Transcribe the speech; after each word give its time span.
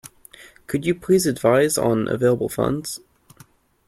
Could 0.65 0.83
you 0.83 0.95
please 0.95 1.27
advise 1.27 1.77
on 1.77 2.07
available 2.07 2.49
funds? 2.49 2.99